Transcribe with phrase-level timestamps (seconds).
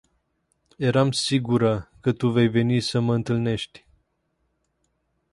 [0.87, 3.79] Eram sigura ca tu vei veni sa ma intalnesti.